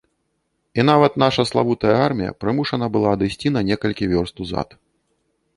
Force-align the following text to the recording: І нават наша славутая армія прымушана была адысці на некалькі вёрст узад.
І 0.79 0.85
нават 0.89 1.19
наша 1.23 1.45
славутая 1.51 1.97
армія 2.07 2.35
прымушана 2.45 2.91
была 2.97 3.13
адысці 3.19 3.55
на 3.59 3.67
некалькі 3.71 4.11
вёрст 4.15 4.35
узад. 4.47 4.69